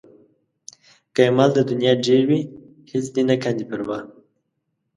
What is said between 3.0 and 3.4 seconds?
دې نه